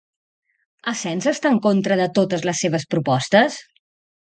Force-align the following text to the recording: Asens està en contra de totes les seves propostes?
Asens 0.91 1.27
està 1.33 1.51
en 1.57 1.61
contra 1.67 1.99
de 2.01 2.09
totes 2.17 2.49
les 2.51 2.65
seves 2.65 2.89
propostes? 2.95 3.63